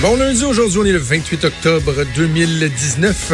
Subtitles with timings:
[0.00, 3.32] Bon lundi, aujourd'hui, on est le 28 octobre 2019.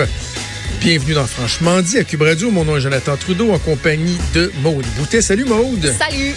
[0.81, 2.51] Bienvenue dans Franchement dit à Cube Radio.
[2.51, 5.23] Mon nom est Jonathan Trudeau en compagnie de Maude Boutet.
[5.23, 5.95] Salut Maude.
[5.97, 6.35] Salut.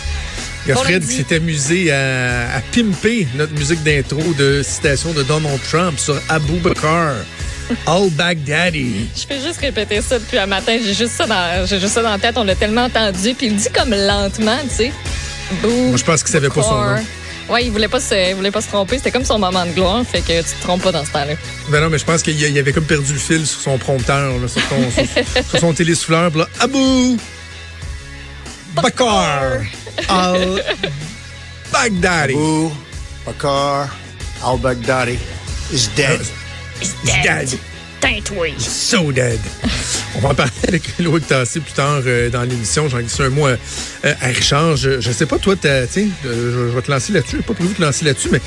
[0.66, 1.08] Il y a Bon Fred lundi.
[1.08, 6.22] qui s'est amusé à, à pimper notre musique d'intro de citation de Donald Trump sur
[6.30, 7.16] Abu Bakr.
[7.88, 9.10] All Baghdadi.
[9.16, 10.78] Je fais juste répéter ça depuis un matin.
[10.84, 12.36] J'ai juste ça dans, j'ai juste ça dans la tête.
[12.38, 13.34] On l'a tellement entendu.
[13.34, 14.92] Puis il dit comme lentement, tu sais.
[15.64, 15.70] Boo.
[15.88, 16.98] Moi, je pense qu'il savait pas son nom.
[17.50, 18.98] Ouais, il voulait pas se, il voulait pas se tromper.
[18.98, 20.04] C'était comme son moment de gloire.
[20.06, 21.34] Fait que tu te trompes pas dans ce temps-là.
[21.70, 24.48] Ben non, mais je pense qu'il avait comme perdu le fil sur son prompteur, là,
[24.48, 26.30] sur, son, sur, sur son télésouffleur.
[26.32, 27.18] Puis là, Abu
[28.76, 29.66] Bakr.
[30.08, 30.64] Al
[31.72, 32.34] Baghdadi.
[32.34, 32.70] Abu
[33.26, 33.90] Bakr
[34.44, 35.20] al-Baghdadi
[35.72, 36.22] is dead.
[36.80, 37.60] He's dead.
[38.02, 38.56] Teinte, oui.
[38.58, 39.40] So dead.
[40.16, 42.90] On va en parler avec Loïc Tassé plus tard euh, dans l'émission.
[42.90, 43.56] J'en glisse un mot euh,
[44.06, 44.76] euh, à Richard.
[44.76, 47.38] Je, je sais pas, toi, t'as- tiens, euh, je, je vais te lancer là-dessus.
[47.38, 48.42] J'ai pas prévu de te lancer là-dessus, mais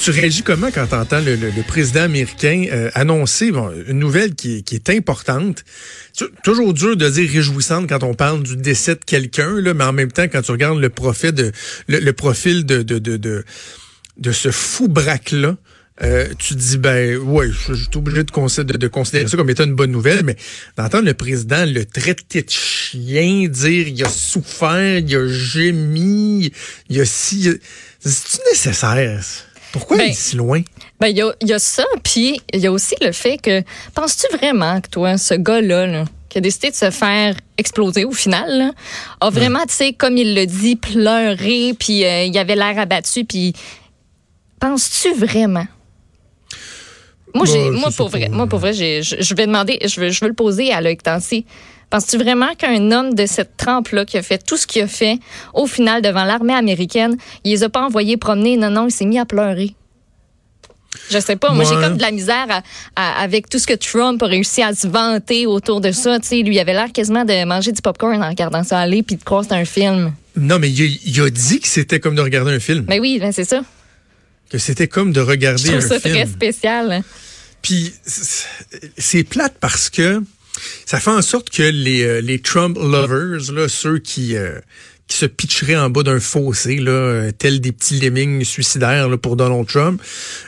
[0.00, 3.98] tu réagis comment quand tu entends le, le- le président américain euh, annoncer bon, une
[3.98, 5.64] nouvelle qui, qui est importante?
[6.16, 9.92] Tu- Toujours dur de dire réjouissante quand on parle du décès de quelqu'un, mais en
[9.92, 11.52] même temps, quand tu regardes le profil de
[11.88, 13.44] le, le profil de, de, de, de,
[14.16, 15.56] de ce fou braque-là,
[16.02, 19.36] euh, tu dis, ben, ouais, je, je suis obligé de, considérer, de, de considérer ça
[19.36, 20.36] comme étant une bonne nouvelle, mais
[20.76, 26.52] d'entendre le président le traiter de chien, dire il a souffert, il a gémi,
[26.88, 27.50] il a si.
[28.00, 29.20] C'est-tu nécessaire?
[29.72, 30.62] Pourquoi Ben, il est si loin?
[31.00, 31.84] Ben, il y a, y a ça.
[32.02, 33.62] Puis il y a aussi le fait que,
[33.94, 38.12] penses-tu vraiment que toi, ce gars-là, là, qui a décidé de se faire exploser au
[38.12, 38.72] final, là,
[39.20, 43.24] a vraiment, tu sais, comme il le dit, pleuré, puis euh, il avait l'air abattu,
[43.24, 43.52] puis
[44.60, 45.66] penses-tu vraiment?
[47.34, 50.28] Moi, Bah, j'ai, pour vrai, moi, pour vrai, je, vais demander, je veux, je veux
[50.28, 51.44] le poser à Loïc Tansy.
[51.90, 55.18] Penses-tu vraiment qu'un homme de cette trempe-là, qui a fait tout ce qu'il a fait,
[55.54, 58.56] au final, devant l'armée américaine, il les a pas envoyés promener?
[58.56, 59.74] Non, non, il s'est mis à pleurer.
[61.08, 61.52] Je sais pas.
[61.52, 62.62] Moi, j'ai comme de la misère à-
[62.96, 66.18] à- avec tout ce que Trump a réussi à se vanter autour de ça.
[66.20, 69.02] Tu sais, lui, il avait l'air quasiment de manger du popcorn en regardant ça aller
[69.02, 70.12] puis de croire que c'était un film.
[70.36, 72.84] Non, mais il a, il a dit que c'était comme de regarder un film.
[72.88, 73.62] Mais oui, ben, c'est ça.
[74.50, 76.14] Que c'était comme de regarder Je trouve un ça film.
[76.14, 77.02] très spécial.
[77.62, 80.20] Puis c'est- plate parce que
[80.86, 84.58] ça fait en sorte que les, euh, les Trump lovers, là, ceux qui, euh,
[85.06, 89.16] qui se pitcheraient en bas d'un fossé, là, euh, tels des petits lemmings suicidaires là,
[89.18, 90.00] pour Donald Trump,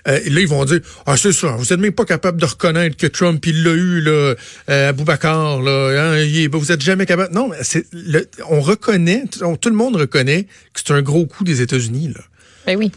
[0.08, 2.96] euh, là, ils vont dire Ah, c'est ça, vous êtes même pas capable de reconnaître
[2.96, 4.34] que Trump, il l'a eu, là,
[4.70, 7.34] euh, Aboubacar, là, hein, est- vous êtes jamais capable.
[7.34, 7.50] Non,
[7.92, 12.08] le- on reconnaît, on- tout le monde reconnaît que c'est un gros coup des États-Unis,
[12.14, 12.20] là.
[12.66, 12.90] Ben oui.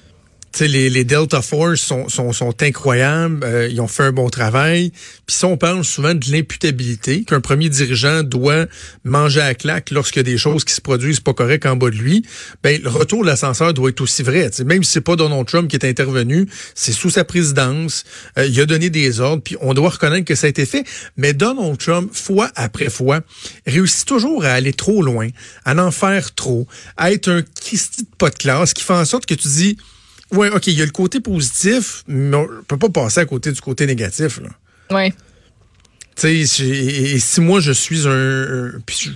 [0.59, 4.91] Les, les Delta Force sont, sont, sont incroyables, euh, ils ont fait un bon travail.
[5.25, 8.65] Puis ça, on parle souvent de l'imputabilité, qu'un premier dirigeant doit
[9.03, 11.89] manger à claque lorsqu'il y a des choses qui se produisent pas correctes en bas
[11.89, 12.25] de lui.
[12.63, 14.49] Ben, le retour de l'ascenseur doit être aussi vrai.
[14.49, 18.05] Tu sais, même si c'est pas Donald Trump qui est intervenu, c'est sous sa présidence,
[18.37, 20.85] euh, il a donné des ordres, puis on doit reconnaître que ça a été fait.
[21.17, 23.21] Mais Donald Trump, fois après fois,
[23.67, 25.27] réussit toujours à aller trop loin,
[25.65, 26.67] à en faire trop,
[26.97, 29.77] à être un Christy de pas de classe qui fait en sorte que tu dis
[30.31, 33.51] Ouais, OK, il y a le côté positif, mais on peut pas passer à côté
[33.51, 34.39] du côté négatif.
[34.91, 35.11] Ouais.
[36.15, 38.11] Tu sais, et, et si moi je suis un.
[38.11, 39.09] un- puis je-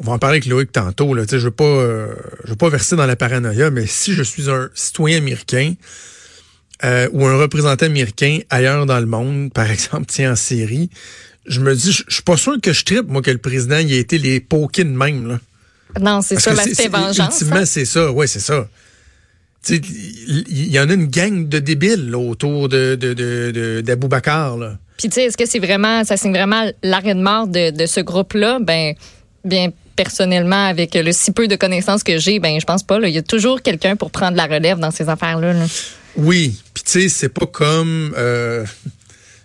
[0.00, 1.14] on va en parler avec Loïc tantôt.
[1.14, 2.14] Là, tu sais, je veux pas, euh,
[2.44, 5.74] je veux pas verser dans la paranoïa, mais si je suis un citoyen américain
[6.84, 10.90] euh, ou un représentant américain ailleurs dans le monde, par exemple, tiens en Syrie,
[11.46, 13.78] je me dis, je je suis pas sûr que je tripe moi que le président
[13.78, 15.28] y ait été les de même.
[15.28, 15.40] Là.
[16.00, 17.40] Non, c'est ça l'aspect vengeance.
[17.40, 17.64] Ultimement, hein.
[17.66, 18.10] c'est ça.
[18.10, 18.68] Oui, c'est ça.
[19.68, 24.56] Il y, en a une gang de débiles là, autour de, de, de, de- d'Aboubacar,
[24.56, 24.78] là.
[24.98, 27.86] Puis tu sais, est-ce que c'est vraiment, ça signe vraiment l'arrêt de mort de, de
[27.86, 28.58] ce groupe-là?
[28.60, 28.94] Ben,
[29.44, 32.98] bien personnellement, avec le si peu de connaissances que j'ai, ben je pense pas.
[32.98, 33.08] là.
[33.08, 35.52] Il y a toujours quelqu'un pour prendre la relève dans ces affaires-là.
[35.52, 35.66] là.
[36.16, 38.12] Oui, puis tu sais, c'est pas comme...
[38.16, 38.64] Euh,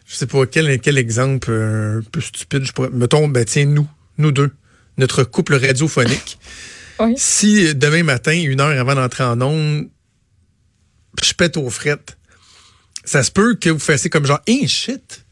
[0.07, 2.89] je sais pas, quel, quel exemple euh, un peu stupide je pourrais...
[2.92, 3.88] Mettons, ben tiens, nous,
[4.18, 4.51] nous deux,
[4.98, 6.39] notre couple radiophonique.
[7.00, 7.13] Oui.
[7.18, 9.88] Si demain matin, une heure avant d'entrer en onde,
[11.25, 12.18] je pète aux frettes,
[13.04, 15.25] ça se peut que vous fassiez comme genre, hey, shit,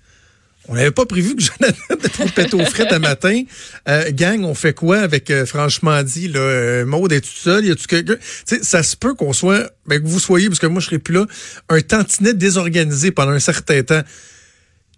[0.70, 1.42] On n'avait pas prévu que
[1.96, 3.44] Jonathan pète aux frettes un matin.
[3.88, 7.66] Euh, gang, on fait quoi avec, euh, franchement dit, là, euh, Maud, es-tu seul?
[7.66, 8.18] Y a-tu quelqu'un?
[8.62, 11.14] Ça se peut qu'on soit, ben, que vous soyez, parce que moi, je serai plus
[11.14, 11.26] là,
[11.70, 14.02] un tantinet désorganisé pendant un certain temps.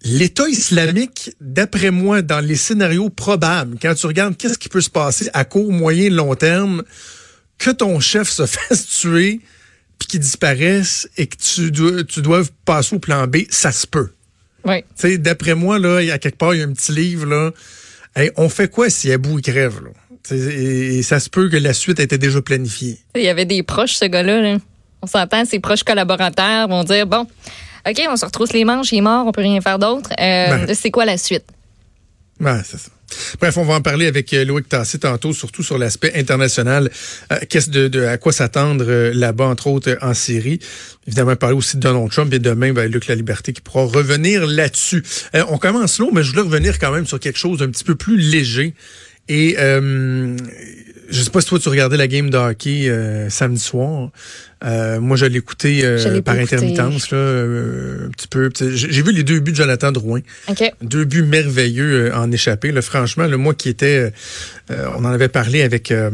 [0.02, 4.90] L'État islamique, d'après moi, dans les scénarios probables, quand tu regardes qu'est-ce qui peut se
[4.90, 6.84] passer à court, moyen, long terme,
[7.58, 9.42] que ton chef se fasse tuer,
[10.00, 13.86] puis qu'il disparaisse et que tu dois, tu doives passer au plan B, ça se
[13.86, 14.10] peut.
[14.66, 14.82] Oui.
[14.82, 16.92] Tu sais, d'après moi, là, il y a quelque part, il y a un petit
[16.94, 17.52] livre, là.
[18.16, 19.92] Hey, on fait quoi si Abou il crève, là?
[20.32, 22.98] Et, et ça se peut que la suite était déjà planifiée.
[23.16, 24.42] Il y avait des proches, ce gars-là.
[24.42, 24.58] là.
[25.02, 27.26] On s'entend, ses proches collaborateurs vont dire bon,
[27.88, 30.10] OK, on se retrousse les manches, il est mort, on peut rien faire d'autre.
[30.20, 30.76] Euh, Ben.
[30.76, 31.46] C'est quoi la suite?
[32.40, 32.90] Ouais, c'est ça.
[33.40, 36.90] Bref, on va en parler avec euh, Loïc Tassé tantôt, surtout sur l'aspect international.
[37.32, 40.60] Euh, qu'est-ce de, de- à quoi s'attendre euh, là-bas, entre autres, en Syrie?
[41.08, 44.46] Évidemment, parler aussi de Donald Trump et demain, ben, Luc La Liberté qui pourra revenir
[44.46, 45.04] là-dessus.
[45.50, 47.96] On commence long, mais je voulais revenir quand même sur quelque chose d'un petit peu
[47.96, 48.74] plus léger.
[49.28, 49.56] Et
[51.10, 54.10] je sais pas si toi tu regardais la game de hockey euh, samedi soir.
[54.66, 58.50] Euh, moi, je l'ai écouté euh, par intermittence, là, euh, un petit peu.
[58.60, 60.20] J'ai vu les deux buts de Jonathan Drouin.
[60.50, 60.64] OK.
[60.82, 62.72] Deux buts merveilleux euh, en échappé.
[62.72, 64.10] Là, franchement, le moi qui était, euh,
[64.72, 66.10] euh, on en avait parlé avec euh,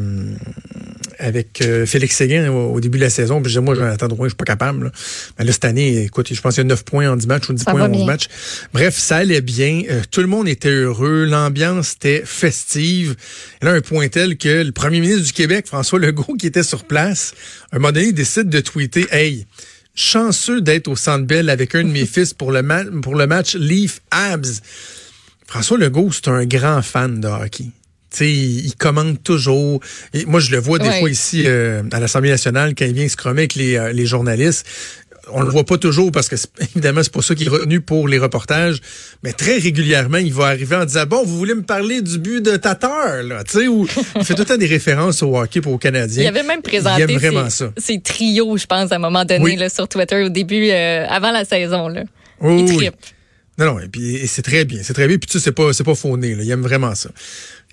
[1.20, 3.42] avec euh, Félix Séguin au, au début de la saison.
[3.42, 4.86] Puis je disais, moi, Jonathan Drouin, je suis pas capable.
[4.86, 4.92] Là.
[5.40, 7.50] Mais là, cette année, écoute, je pense qu'il y a 9 points en 10 matchs
[7.50, 8.06] ou 10 Ça points en 11 bien.
[8.06, 8.28] matchs.
[8.74, 9.82] Bref, ça allait bien.
[9.90, 11.26] Euh, tout le monde était heureux.
[11.26, 13.16] L'ambiance était festive.
[13.62, 16.64] Et là, un point tel que le premier ministre du Québec, François Legault, qui était
[16.64, 17.34] sur place,
[17.72, 19.46] à un moment donné, il décide de tweeter, hey,
[19.96, 23.28] chanceux d'être au Centre Bell avec un de mes fils pour le, ma- pour le
[23.28, 24.62] match Leaf Abs.
[25.48, 27.66] François Legault, c'est un grand fan de hockey.
[28.16, 29.82] Tu sais, il, il commande toujours.
[30.14, 31.00] Et moi, je le vois des Ouais.
[31.00, 34.06] fois ici euh, à l'Assemblée nationale quand il vient se cromer avec les, euh, les
[34.06, 34.66] journalistes.
[35.32, 36.36] On le voit pas toujours parce que
[36.76, 38.80] évidemment c'est pour ça qu'il est retenu pour les reportages,
[39.24, 42.46] mais très régulièrement il va arriver en disant bon vous voulez me parler du but
[42.46, 45.62] de Tatar là, tu sais ou il fait tout le temps des références au hockey
[45.62, 46.22] pour aux Canadiens.
[46.26, 47.72] Il avait même présenté Il aime vraiment ses, ça.
[47.76, 49.56] ses trios, je pense, à un moment donné, Oui.
[49.56, 51.88] là, sur Twitter, au début, euh, avant la saison.
[51.88, 52.04] Là.
[52.42, 52.90] Oui, il oui.
[53.58, 55.18] Non, non, et puis c'est très bien, c'est très bien.
[55.18, 56.44] Puis tu sais, c'est pas, c'est pas fauné, là.
[56.44, 57.10] Il aime vraiment ça.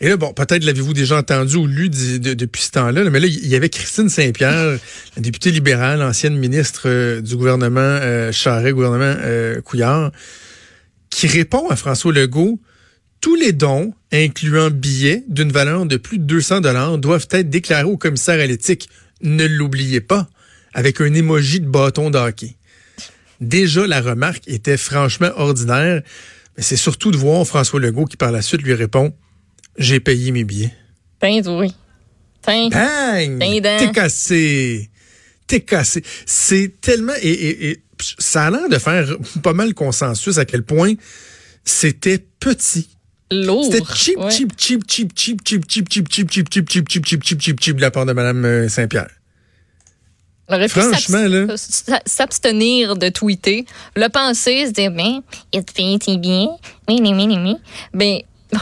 [0.02, 3.28] Et là, bon, peut-être l'avez-vous déjà entendu ou lu depuis ce temps-là, là, mais là,
[3.28, 4.76] il y avait Christine Saint-Pierre,
[5.16, 8.32] la députée libérale, ancienne ministre euh, du gouvernement euh,
[8.72, 10.10] gouvernement euh, Couillard,
[11.08, 12.58] qui répond à François Legault
[13.20, 17.84] tous les dons, incluant billets d'une valeur de plus de 200 dollars, doivent être déclarés
[17.84, 18.88] au commissaire à l'éthique.
[19.22, 20.28] Ne l'oubliez pas,
[20.74, 22.56] avec un émoji de bâton de hockey.
[23.40, 26.02] Déjà, la remarque était franchement ordinaire,
[26.56, 29.14] mais c'est surtout de voir François Legault qui, par la suite, lui répond
[29.78, 30.74] J'ai payé mes billets.
[31.20, 31.72] Tiens, oui.
[32.44, 32.68] Tiens.
[33.78, 34.90] T'es cassé.
[35.46, 36.02] T'es cassé.
[36.26, 37.14] C'est tellement.
[37.22, 37.82] Et, et- et
[38.18, 39.06] ça a l'air de faire
[39.42, 40.94] pas mal consensus à quel point
[41.64, 42.88] c'était petit.
[43.64, 47.22] C'était cheap, cheap, cheap, cheap, cheap, cheap, cheap, cheap, cheap, cheap, cheap, cheap, cheap, cheap,
[47.24, 49.08] cheap, cheap, cheap de la part de Mme euh, Saint-Pierre.
[50.68, 51.54] Franchement, là.
[52.04, 53.64] S'abstenir de tweeter,
[53.96, 55.22] le penser, se dire, ben,
[55.52, 56.48] il te fait tes bien,
[56.88, 57.54] oui, oui, oui, oui, oui.
[57.94, 58.18] Ben,
[58.54, 58.58] oh,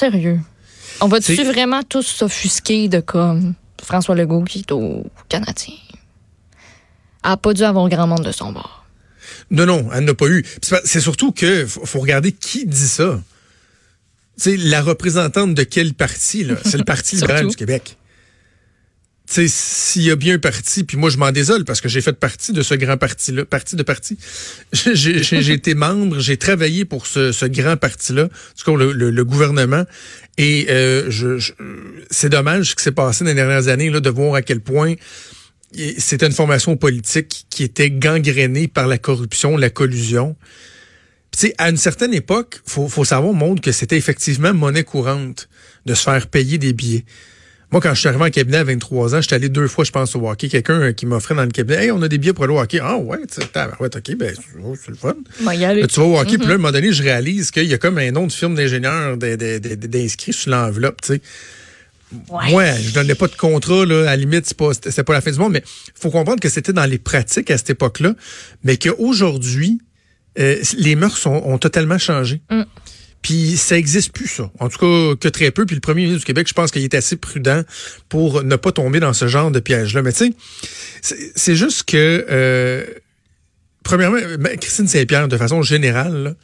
[0.00, 0.40] sérieux.
[1.02, 5.74] On va-tu vraiment tous s'offusquer de comme François Legault qui est au Canadien?
[7.22, 8.86] A pas dû avoir grand monde de son bord.
[9.50, 10.44] Non, non, elle n'a pas eu.
[10.84, 13.20] C'est surtout que faut, regarder qui dit ça.
[14.36, 16.54] C'est la représentante de quel parti, là?
[16.64, 17.98] C'est le Parti libéral du Québec.
[19.30, 22.14] S'il y a bien un parti, puis moi je m'en désole parce que j'ai fait
[22.14, 24.18] partie de ce grand parti-là, parti de parti.
[24.72, 29.84] J'ai été membre, j'ai travaillé pour ce, grand parti-là, tout cas le, le- gouvernement.
[30.36, 31.52] Et euh, je,
[32.10, 34.60] c'est dommage ce qui s'est passé dans les dernières années, là, de voir à quel
[34.60, 34.94] point
[35.98, 40.36] c'était une formation politique qui était gangrénée par la corruption, la collusion.
[41.30, 45.48] Puis, à une certaine époque, faut, faut savoir, monde, que c'était effectivement monnaie courante
[45.86, 47.04] de se faire payer des billets.
[47.72, 49.92] Moi, quand je suis arrivé en cabinet à 23 ans, j'étais allé deux fois, je
[49.92, 50.48] pense, au hockey.
[50.48, 52.58] Quelqu'un euh, qui m'offrait dans le cabinet, hey, on a des billets pour aller au
[52.58, 52.80] hockey.
[52.82, 54.34] Ah ouais, tu sais, tabarouette, ok, ben,
[54.64, 55.14] oh, c'est le fun.
[55.40, 55.82] Bon, y aller.
[55.82, 57.74] Là, tu vas au hockey, puis là, à un moment donné, je réalise qu'il y
[57.74, 61.20] a comme un nom de firme d'ingénieur d'inscrit sur l'enveloppe, tu sais.
[62.28, 62.52] Ouais.
[62.52, 64.00] Ouais, je donnais pas de contrat, là.
[64.00, 65.62] À la limite, c'est pas, c'était pas la fin du monde, mais
[65.94, 68.14] faut comprendre que c'était dans les pratiques à cette époque-là,
[68.64, 69.80] mais qu'aujourd'hui,
[70.40, 72.40] euh, les mœurs ont, ont totalement changé.
[72.50, 72.62] Mm.
[73.22, 74.50] Puis ça existe plus, ça.
[74.60, 75.66] En tout cas, que très peu.
[75.66, 77.62] Puis le premier ministre du Québec, je pense qu'il est assez prudent
[78.08, 80.00] pour ne pas tomber dans ce genre de piège-là.
[80.02, 80.32] Mais tu
[81.02, 82.84] sais, c'est- juste que, euh,
[83.84, 86.34] premièrement, ben, Christine Saint-Pierre, de façon générale, là,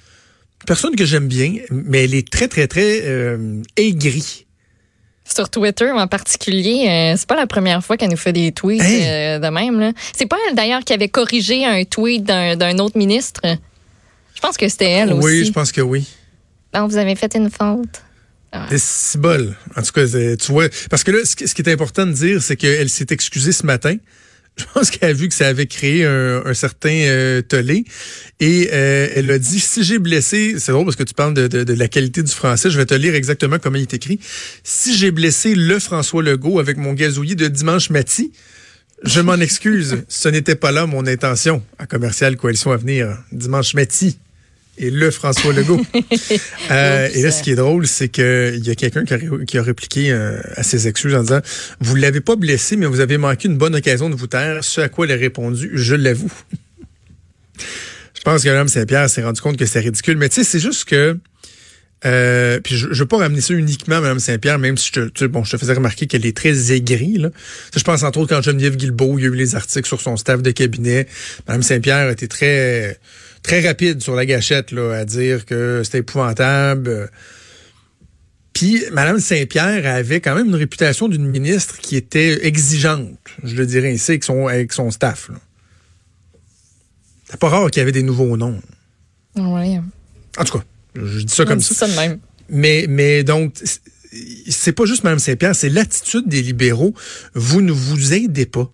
[0.66, 4.44] personne que j'aime bien, mais elle est très, très, très euh, aigrie.
[5.24, 8.80] Sur Twitter en particulier, euh, c'est pas la première fois qu'elle nous fait des tweets
[8.82, 9.02] Hey!
[9.06, 9.80] euh, de même.
[9.80, 9.92] là.
[10.16, 13.40] C'est pas elle d'ailleurs qui avait corrigé un tweet d'un d'un autre ministre?
[14.34, 15.24] Je pense que c'était elle aussi.
[15.24, 16.06] Oui, je pense que oui.
[16.88, 18.02] Vous avez fait une faute.
[18.70, 19.54] C'est si bol.
[19.76, 20.68] En tout cas, tu vois.
[20.90, 23.96] Parce que là, ce qui est important de dire, c'est qu'elle s'est excusée ce matin.
[24.56, 27.84] Je pense qu'elle a vu que ça avait créé un, certain euh, tollé.
[28.40, 31.72] Et euh, elle a dit, si j'ai blessé, c'est drôle parce que tu parles de
[31.74, 34.18] la qualité du français, je vais te lire exactement comment il est écrit.
[34.64, 38.24] Si j'ai blessé le François Legault avec mon gazouillis de dimanche matin,
[39.02, 39.98] je m'en excuse.
[40.08, 41.62] Ce n'était pas là mon intention.
[41.78, 44.08] À commercial Coalition à venir, dimanche matin.
[44.78, 45.80] Et le François Legault.
[46.70, 49.44] Euh, et là, ce qui est drôle, c'est qu'il y a quelqu'un qui, a ré-
[49.46, 51.40] qui a répliqué euh, à ses excuses en disant
[51.80, 54.64] Vous ne l'avez pas blessé, mais vous avez manqué une bonne occasion de vous taire.
[54.64, 56.32] Ce à quoi elle a répondu Je l'avoue.
[57.58, 60.16] je pense que l'homme Saint-Pierre s'est rendu compte que c'est ridicule.
[60.16, 61.16] Mais tu sais, c'est juste que.
[62.04, 65.00] Euh, puis je ne veux pas ramener ça uniquement à Mme Saint-Pierre, même si je
[65.00, 67.16] te, tu bon, je te faisais remarquer qu'elle est très aigrie.
[67.16, 67.30] Là.
[67.74, 70.16] Je pense entre autres quand Geneviève Guilbeault, il y a eu les articles sur son
[70.16, 71.06] staff de cabinet.
[71.48, 72.98] Mme Saint-Pierre était très
[73.42, 77.10] très rapide sur la gâchette là, à dire que c'était épouvantable.
[78.52, 83.66] Puis Mme Saint-Pierre avait quand même une réputation d'une ministre qui était exigeante, je le
[83.66, 85.30] dirais ainsi, avec son, avec son staff.
[87.28, 88.60] C'est pas rare qu'il y avait des nouveaux noms.
[89.36, 89.78] Oui.
[90.38, 90.64] En tout cas,
[91.04, 91.74] je dis ça comme ça.
[91.74, 92.18] ça de même.
[92.48, 93.80] Mais, mais donc, c'est-
[94.48, 96.94] c'est pas juste Mme Saint-Pierre, c'est l'attitude des libéraux.
[97.34, 98.72] Vous ne vous aidez pas.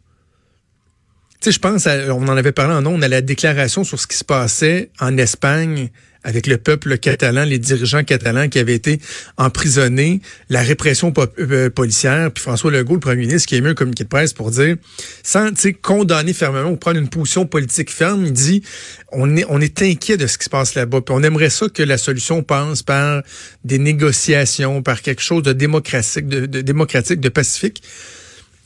[1.43, 3.99] Tu sais, je pense, à- on en avait parlé en ondes, à la déclaration sur
[3.99, 5.91] ce qui se passait en Espagne
[6.23, 9.01] avec le peuple catalan, les dirigeants catalans qui avaient été
[9.39, 10.21] emprisonnés,
[10.51, 14.05] la répression euh, policière, puis François Legault, le premier ministre, qui a mis un communiqué
[14.05, 14.77] de presse pour dire,
[15.25, 15.49] sans
[15.83, 18.63] condamner fermement ou prendre une position politique ferme, il dit,
[19.11, 21.69] on est, on est inquiet de ce qui se passe là-bas, puis on aimerait ça
[21.69, 23.25] que la solution passe par
[23.65, 27.83] des négociations, par quelque chose de démocratique, de démocratique, de pacifique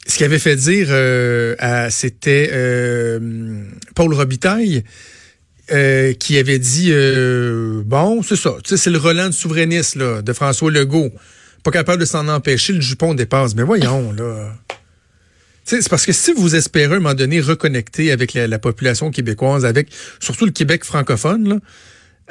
[0.06, 1.54] ce qu'il avait fait dire, euh,
[1.90, 4.84] c'était euh, Paul Robitaille,
[5.72, 10.70] euh, qui avait dit, euh, bon, c'est ça, c'est le Roland souverainiste là, de François
[10.70, 11.10] Legault.
[11.64, 13.56] Pas capable de s'en empêcher, le jupon dépasse.
[13.56, 14.54] Mais voyons, là.
[15.64, 19.10] C'est parce que si vous espérez à un moment donné reconnecter avec la, la population
[19.10, 19.88] québécoise, avec
[20.20, 21.56] surtout le Québec francophone, là,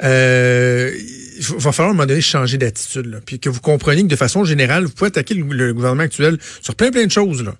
[0.02, 0.92] euh,
[1.38, 3.06] il va falloir à un moment donné changer d'attitude.
[3.06, 3.18] là.
[3.24, 6.38] Puis que vous compreniez que de façon générale, vous pouvez attaquer le, le gouvernement actuel
[6.62, 7.42] sur plein plein de choses.
[7.42, 7.54] Là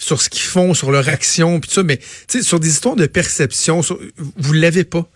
[0.00, 2.68] sur ce qu'ils font, sur leur action, puis tout ça, mais tu sais, sur des
[2.68, 3.98] histoires de perception, sur-
[4.36, 5.10] vous l'avez pas.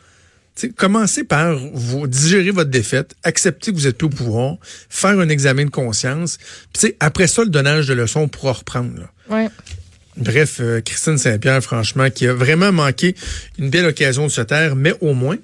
[0.57, 4.57] Tu sais, commencez par vous digérer votre défaite, accepter que vous êtes plus au pouvoir,
[4.91, 8.55] faire un examen de conscience, puis tu sais, après ça, le donnage de leçons pourra
[8.55, 8.99] reprendre.
[8.99, 9.37] là.
[9.37, 9.49] Ouais.
[10.17, 13.15] Bref, euh, Christine Saint-Pierre, franchement, qui a vraiment manqué
[13.61, 15.37] une belle occasion de se taire, mais au moins,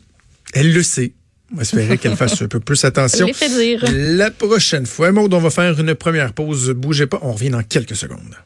[0.54, 1.12] elle le sait.
[1.52, 3.26] On va espérer qu'elle fasse un peu plus attention.
[3.32, 3.84] Fait dire.
[3.90, 6.70] La prochaine fois, Maud, on va faire une première pause.
[6.70, 8.36] Bougez pas, on revient dans quelques secondes.